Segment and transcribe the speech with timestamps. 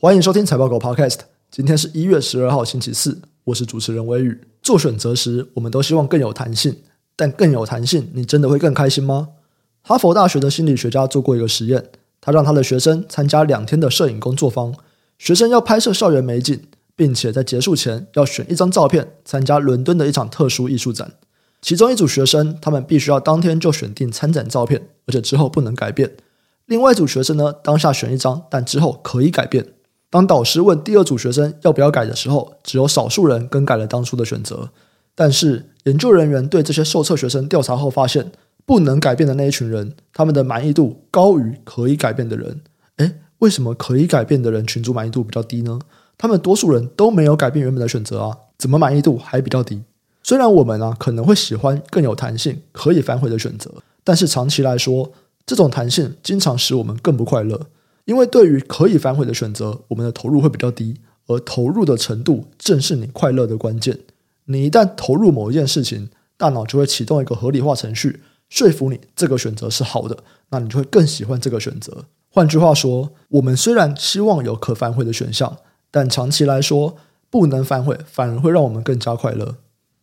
[0.00, 1.18] 欢迎收听财报狗 Podcast。
[1.50, 4.40] 今天是一月十二号，星期四，我是主持人微宇。
[4.62, 6.76] 做选择时，我们都希望更有弹性，
[7.16, 9.30] 但更有弹性，你真的会更开心吗？
[9.82, 11.86] 哈佛大学的心理学家做过一个实验，
[12.20, 14.72] 他让他的学生参加两天的摄影工作坊，
[15.18, 16.60] 学生要拍摄校园美景，
[16.94, 21.14] 并且在结束前要选一张照片参加伦敦的一场特殊艺术展。
[21.60, 26.12] 其中一组学生，他们必须要当天就选定参展照片，而且之后不能改变。
[26.66, 29.66] 另外一组学生呢，当下选一张，但之后可以改变。
[30.10, 34.70] 当导师问第二组学生要不要改的时候，只有少数人更改了当初的选择。
[35.14, 38.32] 但是研究人员对这些受测学生调查后发现，
[38.64, 42.60] 不能改变的那一群人，他们的满意度高于可以改变的人。
[42.96, 45.78] 诶，为什么可以改变的人群组满意度比较低呢？
[46.16, 49.82] 他们多数人都没有改变原本的选择啊，怎么满意度还比较低？
[50.22, 53.70] 虽然我们啊可能会喜欢更有弹性、可以反悔的选择，
[54.02, 55.12] 但是长期来说，
[55.46, 57.66] 这种弹性经常使我们更不快乐，
[58.08, 63.98] 因为对于可以反悔的选择，我们的投入会比较低，而投入的程度正是你快乐的关键。
[64.46, 72.06] 你一旦投入某一件事情，大脑就会启动一个合理化程序，说服你这个选择是好的，那你就会更喜欢这个选择。
[72.30, 75.58] 换句话说，我们虽然希望有可反悔的选项，
[75.90, 76.96] 但长期来说，
[77.28, 79.56] 不能反悔反而会让我们更加快乐。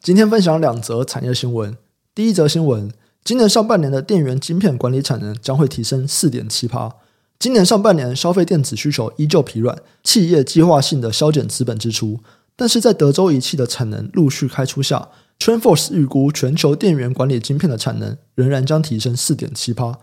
[0.00, 1.76] 今天分享两则产业新闻。
[2.14, 2.92] 第一则新闻。
[3.24, 6.94] 今年上半年的电源晶片管理产能将会提升四点七趴。
[7.38, 12.18] 今年上半年消费电子需求依旧疲软，企业计划性的削减资本支出。
[12.56, 15.08] 但是在德州仪器的产能陆续开出下
[15.38, 19.96] t r e n f o r c e 预估全球电源管理晶片的产能仍然将提升四点七趴。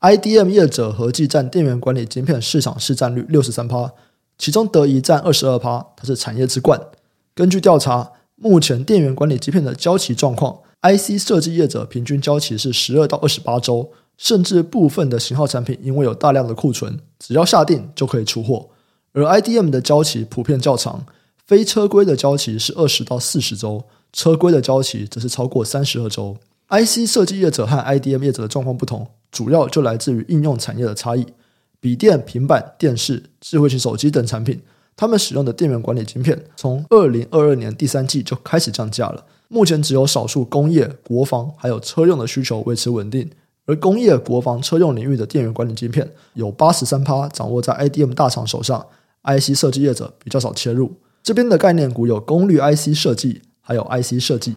[0.00, 3.92] IDM 业者合计占电源管理晶片市场市占率六十三趴，
[4.36, 6.78] 其中德仪占二十二趴，它是产业之冠。
[7.34, 10.58] 根据调查，目前电源管理晶片的交期状况。
[10.82, 18.68] IC 设计业者平均交期是十二到二十八周，甚至部分的型号产品因为有大量的库存，只要下定就可以出货。
[19.12, 21.04] 而 IDM 的交期普遍较长，
[21.46, 26.36] 非车规的交期是二十到四十周，车规的交期则是超过三十二周。
[26.68, 31.26] IC 设计业者和 IDM 业者的状况不同，主要就来自于应用产业的差异。
[31.80, 34.62] 笔电、平板、电视、智慧型手机等产品，
[34.96, 39.26] 他们使用的电源管理晶片，从二零二二年第三季就开始降价了。
[39.48, 43.28] 目前只有少数工业、国防还有车用的需求维持稳定，
[43.66, 48.86] 而工业、国防、车用领域的电源管理晶片有八十三趴掌握在 IDM 大厂手上
[49.22, 50.92] ，IC 设计业者比较少切入。
[51.22, 54.56] 这边的概念股有功率 IC 设计，还有 IC 设计。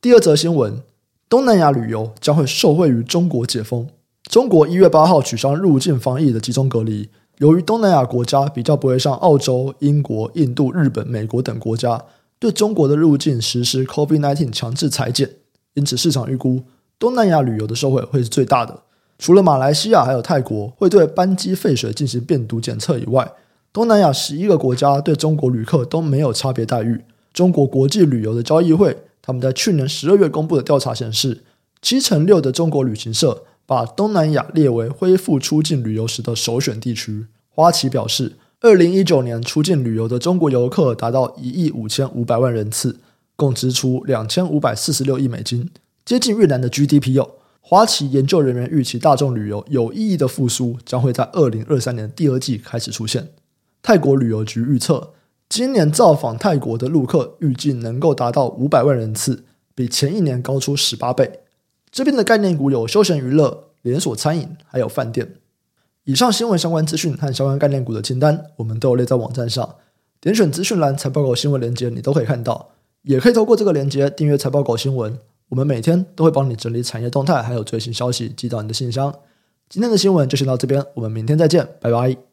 [0.00, 0.80] 第二则新闻：
[1.28, 3.88] 东南亚旅游将会受惠于中国解封。
[4.30, 12.04] 中国一月八号取消入境防疫的集中隔离，由于东南亚国家比较不会像澳洲、英国、印度、日本、美国等国家。
[12.38, 15.28] 对中国的入境实施 COVID-19 强制裁剪，
[15.74, 16.62] 因此市场预估
[16.98, 18.82] 东南亚旅游的受惠会是最大的。
[19.18, 23.32] 除了马来西亚还有泰国会对班机废水进行病毒检测以外，
[23.72, 27.02] 东南亚十一个国家对中国旅客都没有差别待遇。
[27.32, 31.42] 中国国际旅游的交易会他们在去年十二月公布的调查显示，
[31.82, 37.26] 七成六的中国旅行社把东南亚列为恢复出境旅游时的首选地区。
[37.48, 38.34] 花旗表示。
[38.60, 42.98] 二零一九年出境旅游的中国游客达到一亿五千五百万人次，
[43.36, 45.70] 共支出两千五百四十六亿美金，
[46.08, 47.34] 接近越南的 GDP 哟。
[47.60, 53.28] 花旗研究人员预期大众旅游有意义的复苏将会在二零二三年第二季开始出现。
[53.82, 55.10] 泰国旅游局预测，
[55.50, 61.40] 今年造访泰国的陆客预计能够达到五百万人次，比前一年高出十八倍。
[61.90, 65.34] 这边的概念股有休闲娱乐、连锁餐饮，还有饭店。
[66.04, 69.74] 以上新闻相关资讯和相关概念股的清单，我们都有列在网站上。
[70.22, 72.70] 点选资讯栏财报狗新闻链接，你都可以看到。
[73.02, 75.18] 也可以透过这个链接订阅财报狗新闻。
[75.48, 79.14] 我们每天都会帮你整理产业动态，还有最新消息寄到你的信箱。
[79.68, 82.27] 今天的新闻就先到这边，我们明天再见，拜拜。